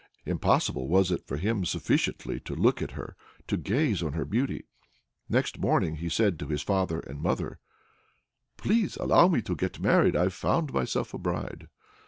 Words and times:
Impossible 0.25 0.87
was 0.87 1.11
it 1.11 1.27
for 1.27 1.37
him 1.37 1.63
sufficiently 1.63 2.39
to 2.39 2.55
look 2.55 2.81
at 2.81 2.93
her, 2.93 3.15
to 3.45 3.55
gaze 3.55 4.01
on 4.01 4.13
her 4.13 4.25
beauty! 4.25 4.63
Next 5.29 5.59
morning 5.59 5.97
he 5.97 6.09
said 6.09 6.39
to 6.39 6.47
his 6.47 6.63
father 6.63 7.01
and 7.01 7.21
mother, 7.21 7.59
"Please 8.57 8.97
allow 8.97 9.27
me 9.27 9.43
to 9.43 9.55
get 9.55 9.79
married. 9.79 10.15
I've 10.15 10.33
found 10.33 10.73
myself 10.73 11.13
a 11.13 11.19
bride." 11.19 11.67